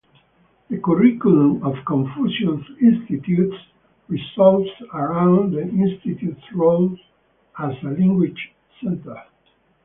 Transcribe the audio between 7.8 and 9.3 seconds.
a language center.